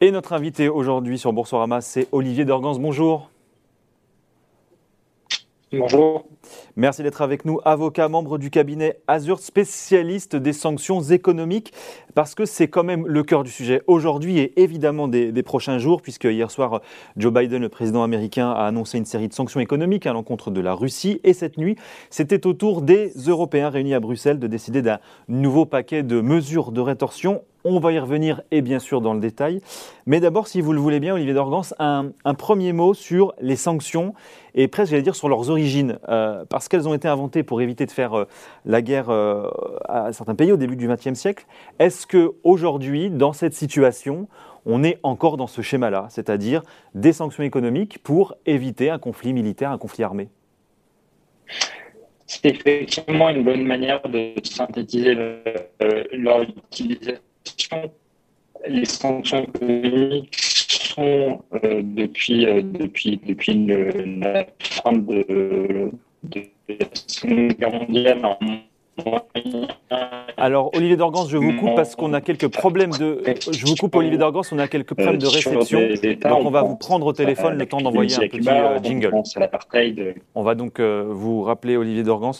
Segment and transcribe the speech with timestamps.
[0.00, 2.78] Et notre invité aujourd'hui sur Boursorama, c'est Olivier Dorgans.
[2.78, 3.30] Bonjour.
[5.72, 6.24] Bonjour.
[6.76, 11.72] Merci d'être avec nous, avocat, membre du cabinet Azur, spécialiste des sanctions économiques,
[12.14, 16.00] parce que c'est quand même le cœur du sujet aujourd'hui et évidemment des, prochains jours,
[16.00, 16.80] puisque hier soir,
[17.16, 20.60] Joe Biden, le président américain, a annoncé une série de sanctions économiques à l'encontre de
[20.60, 21.20] la Russie.
[21.24, 21.76] Et cette nuit,
[22.08, 26.70] c'était au tour des Européens réunis à Bruxelles de décider d'un nouveau paquet de mesures
[26.70, 29.60] de rétorsion on va y revenir et bien sûr dans le détail.
[30.06, 34.14] Mais d'abord, si vous le voulez bien, Olivier Dorgans, un, premier mot sur les sanctions
[34.54, 35.98] et presque, j'allais dire, sur leurs origines.
[36.08, 38.24] Euh, parce qu'elles ont été inventées pour éviter de faire euh,
[38.64, 39.48] la guerre euh,
[39.86, 41.46] à certains pays au début du XXe siècle.
[41.78, 44.28] Est-ce qu'aujourd'hui, dans cette situation,
[44.64, 46.62] on est encore dans ce schéma-là, c'est-à-dire
[46.94, 50.28] des sanctions économiques pour éviter un conflit militaire, un conflit armé?
[52.26, 55.16] C'est effectivement une bonne manière de synthétiser
[56.12, 57.22] leur utilisation
[58.66, 63.66] les sanctions économiques sont euh, depuis, euh, depuis, depuis
[64.20, 65.90] la fin de,
[66.24, 68.38] de la Seconde Guerre mondiale en
[70.36, 73.22] alors, Olivier Dorgans, je vous coupe parce qu'on a quelques problèmes de.
[73.50, 74.18] Je vous coupe, Olivier
[74.52, 75.80] on a quelques problèmes de réception.
[76.20, 79.12] Donc, on va vous prendre au téléphone le temps d'envoyer un petit euh, jingle.
[80.34, 82.32] On va donc euh, vous rappeler, Olivier Dorgans.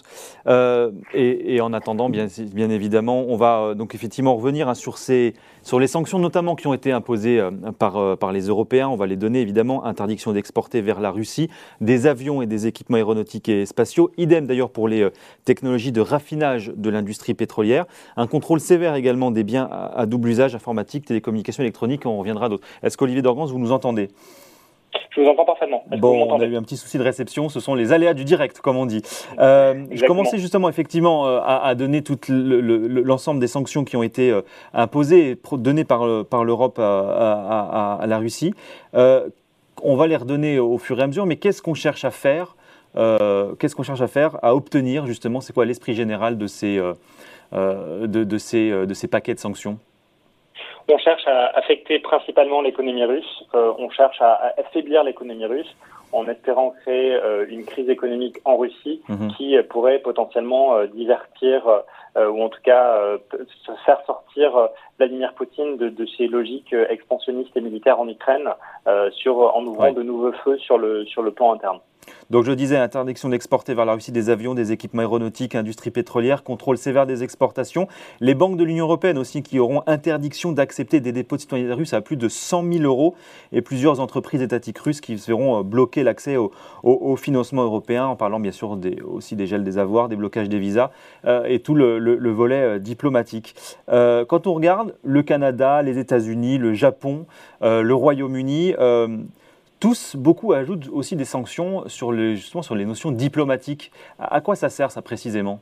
[0.46, 5.34] Euh, et, en attendant, bien, bien évidemment, on va donc effectivement revenir hein, sur, ces,
[5.62, 7.42] sur les sanctions, notamment qui ont été imposées
[7.78, 8.88] par, par les Européens.
[8.88, 11.50] On va les donner, évidemment, interdiction d'exporter vers la Russie
[11.80, 14.12] des avions et des équipements aéronautiques et spatiaux.
[14.18, 15.08] Idem d'ailleurs pour les
[15.44, 20.54] technologies de raffinage de l'industrie pétrolière, un contrôle sévère également des biens à double usage
[20.54, 22.66] informatique, télécommunications électroniques, on reviendra d'autres.
[22.82, 24.08] Est-ce qu'Olivier Dorgans, vous nous entendez?
[25.10, 25.84] Je vous entends parfaitement.
[25.98, 27.48] Bon, on a eu un petit souci de réception.
[27.48, 29.02] Ce sont les aléas du direct, comme on dit.
[29.38, 34.30] Euh, je commençais justement effectivement euh, à, donner tout l'ensemble des sanctions qui ont été
[34.30, 38.54] euh, imposées données par, par l'Europe à, la Russie.
[38.94, 42.56] on va les redonner au fur et à mesure, mais qu'est-ce qu'on cherche à faire
[42.98, 46.78] euh, qu'est-ce qu'on cherche à faire, à obtenir justement C'est quoi l'esprit général de ces,
[46.78, 46.94] euh,
[47.52, 49.78] euh, de, ces, de ces paquets de sanctions
[50.90, 55.76] on cherche à affecter principalement l'économie russe, on cherche à, affaiblir l'économie russe
[56.12, 57.14] en espérant créer
[57.50, 59.34] une crise économique en Russie mhm.
[59.36, 61.82] qui pourrait potentiellement divertir
[62.16, 63.18] ou en tout cas
[63.84, 68.48] faire sortir Vladimir Poutine de, de ses logiques expansionnistes et militaires en Ukraine
[69.10, 71.80] sur, en ouvrant de nouveaux feux sur le, sur le plan interne.
[72.30, 76.42] Donc je disais interdiction d'exporter vers la Russie des avions, des équipements aéronautiques, industrie pétrolière,
[76.42, 77.88] contrôle sévère des exportations.
[78.20, 81.94] Les banques de l'Union européenne aussi qui auront interdiction d'accepter des dépôts de citoyens russes
[81.94, 83.14] à plus de 100 000 euros
[83.52, 86.50] et plusieurs entreprises étatiques russes qui verront euh, bloquer l'accès au,
[87.16, 90.90] financement européen en parlant bien sûr aussi des gels des avoirs, des blocages des visas
[91.24, 93.54] euh, et tout le, volet euh, diplomatique.
[93.88, 97.26] quand on regarde le Canada, les États-Unis, le Japon,
[97.60, 98.74] le Royaume-Uni,
[99.80, 103.92] tous, beaucoup ajoutent aussi des sanctions sur, justement sur les notions diplomatiques.
[104.18, 105.60] À quoi ça sert ça précisément?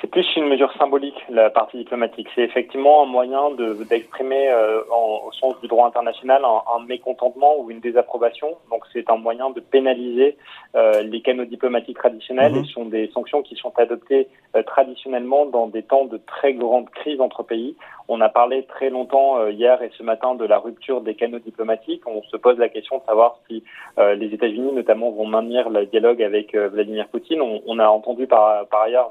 [0.00, 2.28] C'est plus une mesure symbolique, la partie diplomatique.
[2.34, 3.50] C'est effectivement un moyen
[3.88, 8.56] d'exprimer, euh, au sens du droit international, un, mécontentement ou une désapprobation.
[8.70, 10.36] Donc c'est un moyen de pénaliser
[10.74, 12.52] euh, les canaux diplomatiques traditionnels.
[12.52, 12.58] Mhm.
[12.58, 16.52] Et ce sont des sanctions qui sont adoptées euh, traditionnellement dans des temps de très
[16.52, 17.76] grandes crises entre pays.
[18.08, 21.38] On a parlé très longtemps euh, hier et ce matin de la rupture des canaux
[21.38, 22.02] diplomatiques.
[22.06, 23.62] On se pose la question de savoir si
[23.98, 27.40] les États-Unis, notamment, vont maintenir le dialogue avec Vladimir Poutine.
[27.40, 29.10] On, on, a entendu par, par ailleurs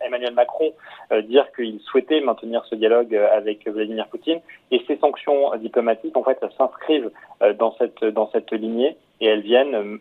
[0.00, 0.72] Emmanuel Emmanuel Macron
[1.12, 4.40] euh, dire qu'il souhaitait maintenir ce dialogue euh, avec Vladimir Poutine.
[4.70, 7.10] Et ces sanctions diplomatiques, en fait, s'inscrivent
[7.42, 9.98] euh, dans cette, dans cette lignée et elles viennent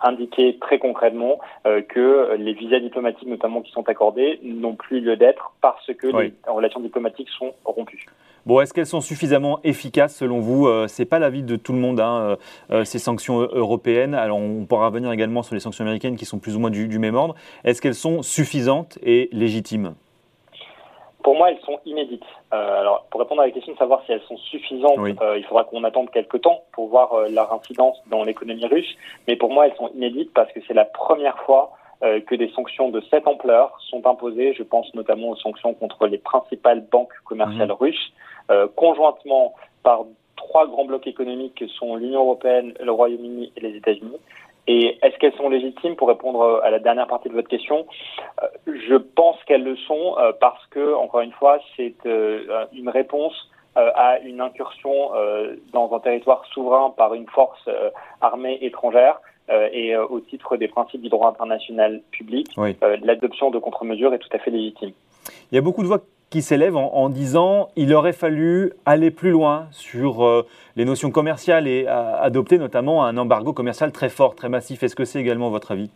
[0.00, 5.52] indiquer très concrètement que les visas diplomatiques, notamment qui sont accordés, n'ont plus lieu d'être
[5.60, 8.06] parce que les relations diplomatiques sont rompues.
[8.46, 10.66] Bon, est-ce qu'elles sont suffisamment efficaces selon vous?
[10.66, 12.36] Ce C'est pas l'avis de tout le monde, hein,
[12.84, 14.14] ces sanctions européennes.
[14.14, 16.88] Alors, on pourra revenir également sur les sanctions américaines qui sont plus ou moins du,
[16.88, 17.34] du même ordre.
[17.64, 19.94] Est-ce qu'elles sont suffisantes et légitimes?
[21.22, 22.24] Pour moi, elles sont inédites.
[22.54, 25.44] Euh, alors, pour répondre à la question de savoir si elles sont suffisantes, euh, il
[25.44, 28.96] faudra qu'on attende quelques temps pour voir euh, leur incidence dans l'économie russe.
[29.26, 32.90] Mais pour moi, elles sont inédites parce que c'est la première fois que des sanctions
[32.90, 34.54] de cette ampleur sont imposées.
[34.54, 37.74] Je pense notamment aux sanctions contre les principales banques commerciales mhm.
[37.74, 38.12] russes,
[38.76, 40.04] conjointement par
[40.36, 44.18] trois grands blocs économiques que sont l'Union européenne, le Royaume-Uni et les États-Unis.
[44.68, 47.86] Et est-ce qu'elles sont légitimes pour répondre euh, à la dernière partie de votre question?
[48.42, 51.96] Euh, Je pense qu'elles le sont euh, parce que, encore une fois, c'est
[52.72, 55.12] une réponse à une incursion
[55.72, 57.68] dans un territoire souverain par une force
[58.20, 59.20] armée étrangère.
[59.72, 62.48] Et au titre des principes du droit international public,
[63.02, 64.92] l'adoption de contre-mesures est tout à fait légitime.
[65.50, 66.00] Il y a beaucoup de voix
[66.30, 70.46] qui s'élèvent en, disant il aurait fallu aller plus loin sur euh,
[70.76, 74.82] les notions commerciales et adopter notamment un embargo commercial très fort, très massif.
[74.82, 75.90] Est-ce que c'est également votre avis?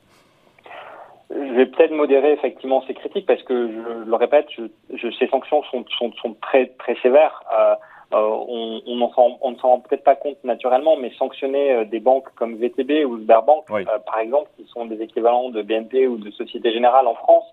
[1.31, 5.63] Je vais peut-être modérer effectivement ces critiques parce que je, le répète, je, ces sanctions
[5.65, 7.43] sont, sont, sont, très très sévères.
[7.59, 7.75] Euh,
[8.13, 12.29] euh, on, on, ne s'en rend peut-être pas compte naturellement, mais sanctionner euh, des banques
[12.35, 16.31] comme VTB ou Sberbank, euh, par exemple, qui sont des équivalents de BNP ou de
[16.31, 17.45] Société Générale en France,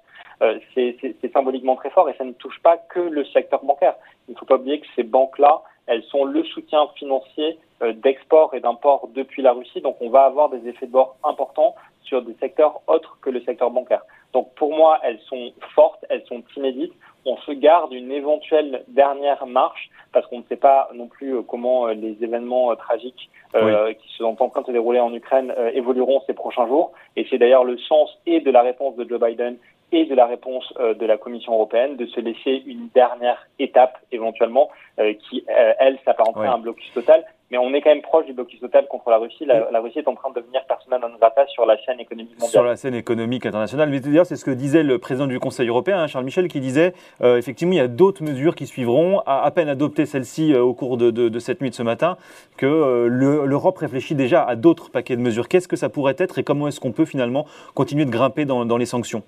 [0.73, 3.95] c'est symboliquement très fort et ça ne touche pas que le secteur bancaire.
[4.27, 8.59] Il ne faut pas oublier que ces banques-là, elles sont le soutien financier d'export et
[8.59, 12.35] d'import depuis la Russie, donc on va avoir des effets de bord importants sur des
[12.39, 14.01] secteurs autres que le secteur bancaire.
[14.33, 16.93] Donc pour moi, elles sont fortes, elles sont inédites.
[17.25, 21.41] On se garde une éventuelle dernière marche parce qu'on ne sait pas non plus euh,
[21.41, 25.51] comment euh, les événements euh, tragiques qui sont en train de se dérouler en Ukraine
[25.73, 26.91] évolueront ces prochains jours.
[27.15, 29.57] Et c'est d'ailleurs le sens et de la réponse de Joe Biden
[29.91, 34.69] et de la réponse de la Commission européenne de se laisser une dernière étape éventuellement
[34.97, 38.59] qui, elle, s'apparenterait à un blocus total mais on est quand même proche du blocus
[38.59, 39.45] total contre la Russie.
[39.45, 42.51] La, Russie est en train de devenir persona non grata sur la scène économique mondiale.
[42.51, 43.89] Sur la scène économique internationale.
[43.89, 46.59] Mais d'ailleurs, c'est ce que disait le président du Conseil européen, hein, Charles Michel, qui
[46.59, 49.21] disait euh, effectivement, il y a d'autres mesures qui suivront.
[49.25, 52.17] À, à peine adoptées celle-ci euh, au cours de, de, cette nuit de ce matin,
[52.57, 55.47] que euh, l'Europe réfléchit déjà à d'autres paquets de mesures.
[55.47, 58.65] Qu'est-ce que ça pourrait être et comment est-ce qu'on peut finalement continuer de grimper dans,
[58.65, 59.23] dans les sanctions?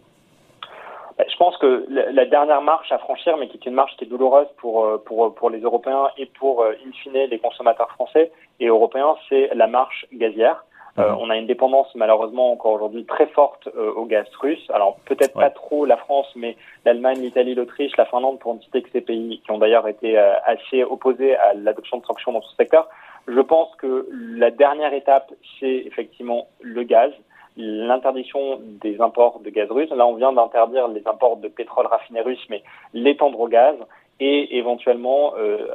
[1.19, 4.07] Je pense que la dernière marche à franchir, mais qui est une marche qui est
[4.07, 8.31] douloureuse pour, euh, pour, pour les Européens et pour, euh, in fine, les consommateurs français
[8.59, 10.63] et européens, c'est la marche gazière.
[10.99, 14.69] Euh, on a une dépendance malheureusement encore aujourd'hui très forte au gaz russe.
[14.73, 18.81] Alors peut-être pas trop la France, mais l'Allemagne, l'Italie, l'Autriche, la Finlande, pour ne citer
[18.81, 22.53] que ces pays qui ont d'ailleurs été assez opposés à l'adoption de sanctions dans ce
[22.57, 22.89] secteur.
[23.25, 25.31] Je pense que la dernière étape,
[25.61, 27.13] c'est effectivement le gaz
[27.57, 29.89] l'interdiction des imports de gaz russe.
[29.89, 32.63] Là, on vient d'interdire les imports de pétrole raffiné russe, mais
[32.94, 33.75] l'étendre au gaz
[34.21, 35.65] et éventuellement, euh,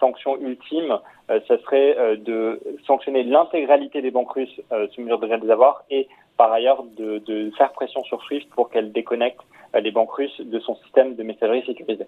[0.00, 0.98] sanction ultime,
[1.30, 4.60] euh, ça serait euh, de sanctionner l'intégralité des banques russes
[4.92, 6.08] sous mesure de des avoirs et
[6.38, 9.40] par ailleurs de, de faire pression sur SWIFT pour qu'elle déconnecte
[9.74, 12.06] les banques russes de son système de messagerie sécurisé.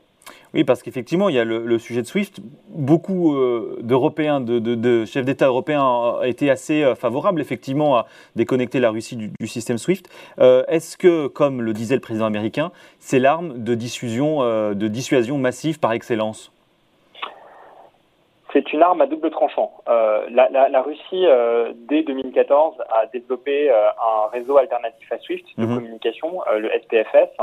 [0.55, 2.41] Oui, parce qu'effectivement, il y a le, sujet de SWIFT.
[2.69, 8.07] Beaucoup euh, d'Européens, de, chefs d'État européens étaient assez euh, favorables, effectivement, à
[8.37, 10.09] déconnecter la Russie du, système SWIFT.
[10.39, 12.71] Euh, est-ce que, comme le disait le président américain,
[13.01, 14.41] c'est l'arme de dissuasion,
[14.75, 16.53] de dissuasion massive par excellence?
[18.53, 19.73] C'est une arme à double tranchant.
[19.89, 21.27] la, Russie,
[21.89, 25.75] dès 2014, a développé un réseau alternatif à SWIFT de mhm.
[25.75, 27.41] communication, le SPFS,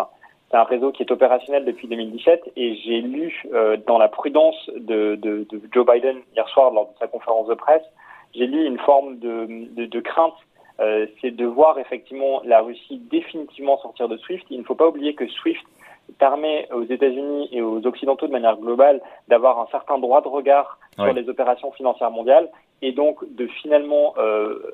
[0.52, 4.70] c'est un réseau qui est opérationnel depuis 2017 et j'ai lu euh, dans la prudence
[4.76, 7.84] de, de, de, Joe Biden hier soir lors de sa conférence de presse,
[8.36, 10.34] j'ai lu une forme de, de crainte,
[10.80, 14.46] euh, c'est de voir effectivement la Russie définitivement sortir de SWIFT.
[14.50, 15.64] Il ne faut pas oublier que SWIFT
[16.20, 20.78] permet aux États-Unis et aux Occidentaux de manière globale d'avoir un certain droit de regard
[20.96, 22.50] sur les opérations financières mondiales
[22.82, 24.74] et donc de finalement euh,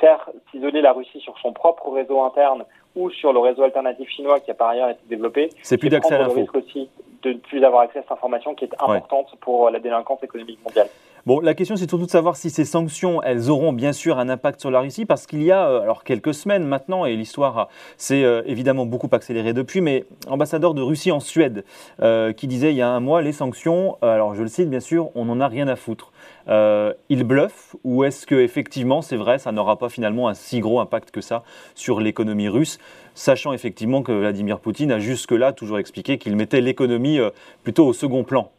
[0.00, 2.64] faire s'isoler la Russie sur son propre réseau interne
[2.96, 5.50] ou sur le réseau alternatif chinois qui a par ailleurs été développé.
[5.62, 6.34] C'est plus d'accès à l'info.
[6.34, 6.88] risque aussi
[7.22, 10.58] de ne plus avoir accès à cette information qui est importante pour la délinquance économique
[10.64, 10.88] mondiale.
[11.26, 14.28] Bon, la question, c'est surtout de savoir si ces sanctions, elles auront bien sûr un
[14.28, 17.70] impact sur la Russie, parce qu'il y a euh, alors quelques semaines maintenant, et l'histoire
[17.96, 21.64] s'est euh, évidemment beaucoup accélérée depuis, mais ambassadeur de Russie en Suède,
[22.02, 24.80] euh, qui disait il y a un mois, les sanctions, alors je le cite bien
[24.80, 26.12] sûr, on n'en a rien à foutre.
[26.46, 30.78] il bluffe ou est-ce que effectivement, c'est vrai, ça n'aura pas finalement un si gros
[30.78, 31.42] impact que ça
[31.74, 32.78] sur l'économie russe,
[33.14, 37.18] sachant effectivement que Vladimir Poutine a jusque-là toujours expliqué qu'il mettait l'économie
[37.62, 38.50] plutôt au second plan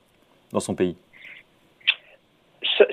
[0.52, 0.96] dans son pays?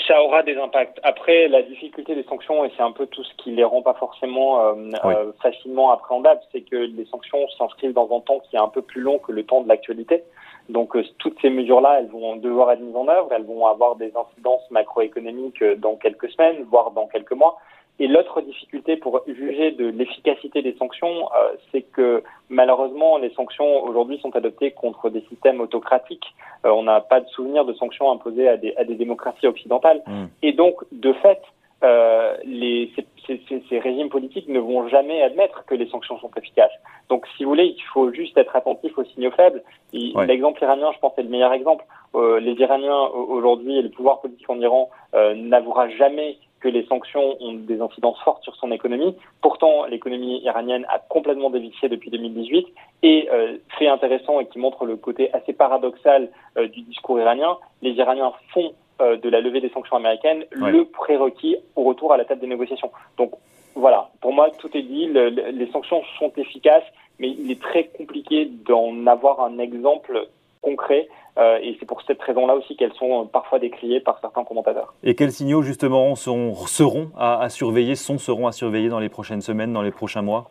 [0.07, 0.99] Ça aura des impacts.
[1.03, 3.95] Après, la difficulté des sanctions, et c'est un peu tout ce qui les rend pas
[3.95, 8.61] forcément euh, euh, facilement appréhendables, c'est que les sanctions s'inscrivent dans un temps qui est
[8.61, 10.23] un peu plus long que le temps de l'actualité.
[10.69, 13.97] Donc, euh, toutes ces mesures-là, elles vont devoir être mises en œuvre, elles vont avoir
[13.97, 17.59] des incidences macroéconomiques dans quelques semaines, voire dans quelques mois.
[17.99, 23.85] Et l'autre difficulté pour juger de l'efficacité des sanctions, euh, c'est que malheureusement, les sanctions
[23.85, 26.27] aujourd'hui sont adoptées contre des systèmes autocratiques.
[26.65, 30.03] Euh, on n'a pas de souvenir de sanctions imposées à des, à des démocraties occidentales.
[30.07, 30.25] Mmh.
[30.43, 31.43] Et donc, de fait,
[31.85, 36.31] euh, les, ces, ces, ces, régimes politiques ne vont jamais admettre que les sanctions sont
[36.37, 36.73] efficaces.
[37.09, 39.63] Donc, si vous voulez, il faut juste être attentif aux signaux faibles.
[39.93, 41.85] L'exemple iranien, je pense, est le meilleur exemple.
[42.15, 46.87] Euh, les Iraniens aujourd'hui et le pouvoir politique en Iran euh, n'avouera jamais que les
[46.87, 49.17] sanctions ont des incidences fortes sur son économie.
[49.41, 52.69] Pourtant, l'économie iranienne a complètement dévissé depuis 2018
[53.03, 57.59] et euh, fait intéressant et qui montre le côté assez paradoxal euh, du discours iranien,
[57.83, 62.17] les Iraniens font euh, de la levée des sanctions américaines le prérequis au retour à
[62.17, 62.93] la table des négociations.
[63.19, 63.33] Donc
[63.75, 65.09] voilà, pour moi, tout est dit.
[65.09, 66.85] les sanctions sont efficaces,
[67.19, 70.29] mais il est très compliqué d'en avoir un exemple
[70.63, 71.09] concret.
[71.39, 74.95] et c'est pour cette raison-là aussi qu'elles sont parfois décriées par certains commentateurs.
[75.03, 79.73] Et quels signaux justement seront à, surveiller, sont, seront à surveiller dans les prochaines semaines,
[79.73, 80.51] dans les prochains mois?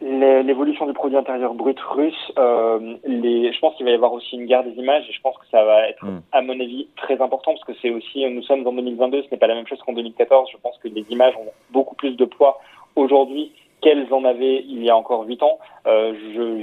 [0.00, 2.32] L'évolution du produit intérieur brut russe,
[3.04, 5.36] les, je pense qu'il va y avoir aussi une guerre des images et je pense
[5.36, 6.20] que ça va être, hmm.
[6.32, 9.36] à mon avis, très important parce que c'est aussi, nous sommes en 2022, ce n'est
[9.36, 10.48] pas la même chose qu'en 2014.
[10.52, 12.60] Je pense que les images ont beaucoup plus de poids
[12.94, 15.58] aujourd'hui qu'elles en avaient il y a encore huit ans.
[15.86, 16.14] Euh,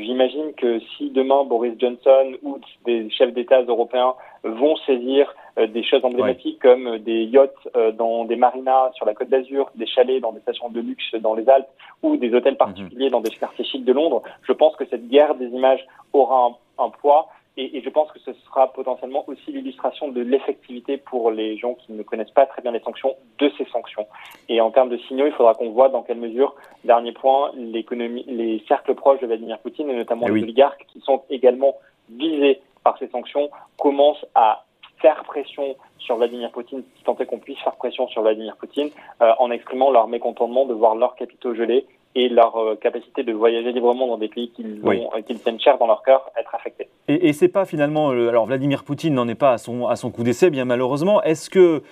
[0.04, 5.84] J'imagine que si demain Boris Johnson ou des chefs d'État européens vont saisir euh, des
[5.84, 10.22] choses emblématiques comme des yachts euh, dans des marinas sur la Côte d'Azur, des chalets
[10.22, 11.70] dans des stations de luxe dans les Alpes
[12.04, 15.36] ou des hôtels particuliers dans des quartiers chics de Londres, je pense que cette guerre
[15.36, 20.10] des images aura un poids et, et, je pense que ce sera potentiellement aussi l'illustration
[20.10, 23.66] de l'effectivité pour les gens qui ne connaissent pas très bien les sanctions de ces
[23.66, 24.08] sanctions.
[24.50, 28.26] Et en termes de signaux, il faudra qu'on voit dans quelle mesure, dernier point, l'économie,
[28.28, 31.76] les cercles proches de Vladimir Poutine et notamment eh les oligarques qui sont également
[32.10, 34.66] visés par ces sanctions commencent à
[35.00, 38.90] faire pression sur Vladimir Poutine, si tant est qu'on puisse faire pression sur Vladimir Poutine,
[39.22, 43.34] euh, en exprimant leur mécontentement de voir leurs capitaux gelés et leur euh, capacité de
[43.34, 46.88] voyager librement dans des pays qu'ils euh, tiennent cher dans leur cœur être affectés.
[47.10, 49.98] Et, et c'est pas finalement, euh, alors Vladimir Poutine n'en est pas à son, à
[49.98, 51.22] son coup d'essai, bien malheureusement.
[51.24, 51.84] Est-ce que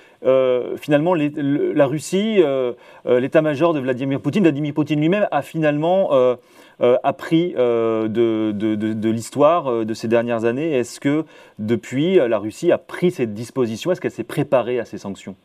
[0.78, 2.42] finalement la Russie,
[3.06, 6.12] l'état-major de Vladimir Poutine, Vladimir Poutine lui-même a finalement
[6.80, 10.72] appris de, de, de, de l'histoire de ces dernières années?
[10.72, 11.26] Est-ce que
[11.60, 15.36] depuis la Russie a pris cette disposition Est-ce qu'elle s'est préparée à ces sanctions?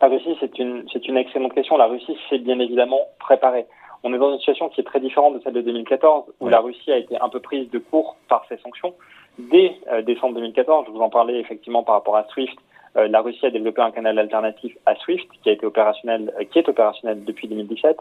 [0.00, 1.76] La Russie, c'est une, c'est une excellente question.
[1.76, 3.66] La Russie s'est bien évidemment préparée.
[4.02, 6.60] On est dans une situation qui est très différente de celle de 2014, où la
[6.60, 8.94] Russie a été un peu prise de court par ces sanctions.
[9.38, 12.56] Dès euh, décembre 2014, je vous en parlais effectivement par rapport à SWIFT,
[12.96, 16.44] euh, la Russie a développé un canal alternatif à SWIFT qui a été opérationnel, euh,
[16.44, 17.98] qui est opérationnel depuis 2017.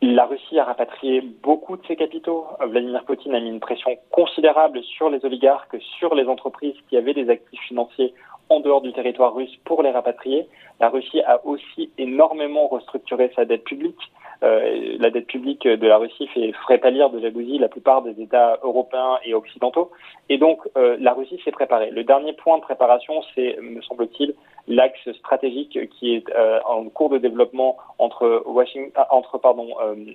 [0.00, 2.46] La Russie a rapatrié beaucoup de ses capitaux.
[2.60, 7.14] Vladimir Poutine a mis une pression considérable sur les oligarques, sur les entreprises qui avaient
[7.14, 8.14] des actifs financiers
[8.48, 10.46] en dehors du territoire russe pour les rapatrier.
[10.80, 14.00] La Russie a aussi énormément restructuré sa dette publique.
[14.44, 18.58] Euh, la dette publique de la Russie fait, pâlir de jalousie la plupart des États
[18.62, 19.90] européens et occidentaux.
[20.28, 21.90] Et donc, euh, la Russie s'est préparée.
[21.90, 24.34] Le dernier point de préparation, c'est, me semble-t-il,
[24.68, 29.68] l'axe stratégique qui est euh, en cours de développement entre Washington, entre pardon,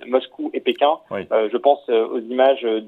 [0.06, 0.98] Moscou et Pékin.
[1.10, 2.80] je pense aux images de,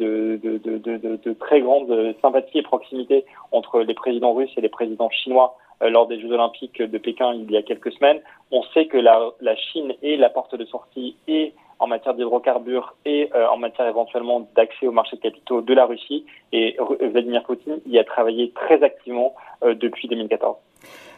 [0.42, 5.10] de, de, de, très grande sympathie et proximité entre les présidents russes et les présidents
[5.10, 8.20] chinois euh, lors des Jeux Olympiques de Pékin il y a quelques semaines.
[8.50, 13.30] On sait que la, Chine est la porte de sortie et en matière d'hydrocarbures et
[13.34, 16.24] euh, en matière éventuellement d'accès au marché de capitaux de la Russie.
[16.52, 20.56] Et Vladimir Poutine y a travaillé très activement euh, depuis 2014.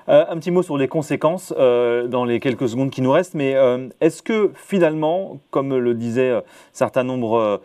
[0.09, 3.35] Euh, un petit mot sur les conséquences euh, dans les quelques secondes qui nous restent,
[3.35, 7.61] mais euh, est-ce que finalement, comme le disaient un certain nombre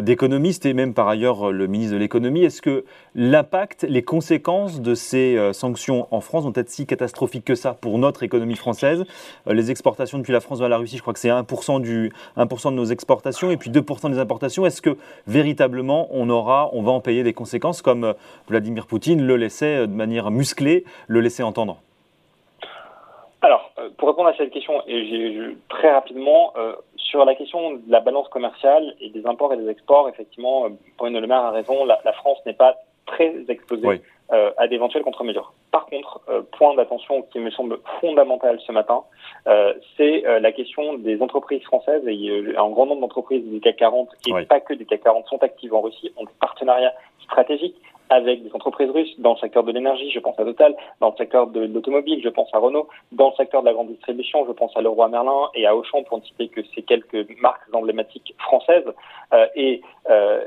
[0.00, 4.94] d'économistes et même par ailleurs le ministre de l'économie, est-ce que l'impact, les conséquences de
[4.94, 9.04] ces sanctions en France vont être si catastrophiques que ça pour notre économie française
[9.46, 12.46] Les exportations depuis la France vers la Russie, je crois que c'est 1%, du, 1
[12.46, 14.66] de nos exportations et puis 2% des importations.
[14.66, 18.14] Est-ce que véritablement on aura, on va en payer des conséquences comme
[18.48, 21.78] Vladimir Poutine le laissait de manière musclée, le laissait entendre?
[23.44, 27.80] Alors, euh, pour répondre à cette question, et très rapidement, euh, sur la question de
[27.88, 31.84] la balance commerciale et des imports et des exports, effectivement, euh, Le Maire a raison,
[31.84, 32.74] la, France n'est pas
[33.06, 34.00] très exposée
[34.32, 35.52] euh, à d'éventuelles contre-mesures.
[35.70, 39.02] Par contre, point d'attention qui me semble fondamental ce matin,
[39.96, 42.02] c'est la question des entreprises françaises.
[42.06, 45.42] Et un grand nombre d'entreprises du CAC 40, et pas que du CAC 40, sont
[45.42, 46.94] actives en Russie, ont des partenariats
[47.24, 47.76] stratégiques
[48.10, 51.16] avec des entreprises russes dans le secteur de l'énergie, je pense à Total, dans le
[51.16, 54.52] secteur de l'automobile, je pense à Renault, dans le secteur de la grande distribution, je
[54.52, 58.34] pense à Leroy Merlin et à Auchan pour ne citer que ces quelques marques emblématiques
[58.38, 58.84] françaises.
[59.32, 59.80] Euh, et
[60.10, 60.44] euh,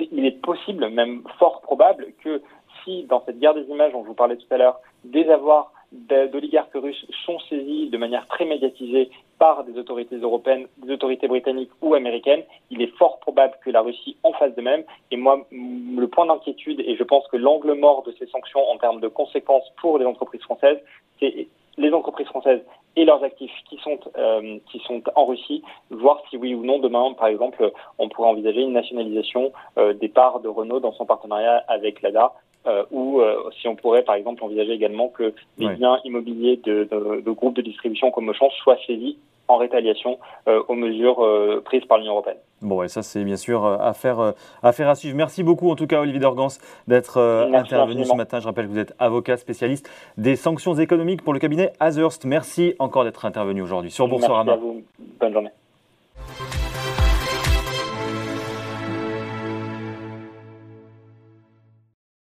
[0.00, 2.42] il est possible, même fort probable, que
[2.84, 5.72] si dans cette guerre des images dont je vous parlais tout à l'heure, des avoirs
[5.92, 11.70] d'oligarques russes sont saisis de manière très médiatisée par des autorités européennes, des autorités britanniques
[11.82, 14.84] ou américaines, il est fort probable que la Russie en fasse de même.
[15.10, 18.78] Et moi, le point d'inquiétude, et je pense que l'angle mort de ces sanctions en
[18.78, 20.78] termes de conséquences pour les entreprises françaises,
[21.18, 22.62] c'est les entreprises françaises
[22.96, 26.78] et leurs actifs qui sont euh, qui sont en Russie, voir si oui ou non
[26.78, 31.06] demain, par exemple, on pourrait envisager une nationalisation euh, des parts de Renault dans son
[31.06, 32.32] partenariat avec l'ADA
[32.66, 36.84] euh, ou euh, si on pourrait par exemple envisager également que les biens immobiliers de,
[36.84, 39.18] de, de, groupes de distribution comme Auchan soient saisis
[39.52, 40.18] en rétaliation
[40.48, 41.26] euh, aux mesures
[41.64, 42.38] prises par l'Union européenne.
[42.60, 45.16] Bon, et ça c'est bien sûr affaire, affaire à suivre.
[45.16, 46.48] Merci beaucoup en tout cas Olivier Dorgans
[46.86, 47.20] d'être
[47.52, 48.40] intervenu ce matin.
[48.40, 52.24] Je rappelle que vous êtes avocat spécialiste des sanctions économiques pour le cabinet Azurst.
[52.24, 54.56] Merci encore d'être intervenu aujourd'hui sur Boursorama.
[54.56, 54.82] Merci à vous.
[55.20, 55.50] Bonne journée.